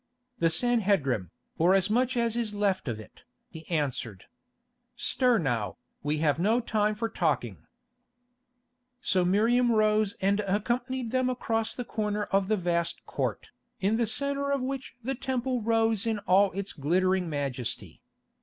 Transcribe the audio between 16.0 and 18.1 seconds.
in all its glittering majesty.